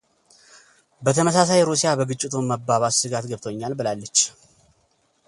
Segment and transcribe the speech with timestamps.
[1.05, 4.17] በተመሳሳይ ሩሲያ በግጭቱ መባባስ ስጋት ገብቶኛል ብላለች።